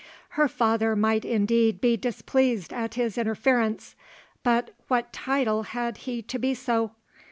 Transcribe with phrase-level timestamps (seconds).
[0.29, 3.95] Her father might indeed be displeased at his interference;
[4.41, 6.93] but what title had he to be so?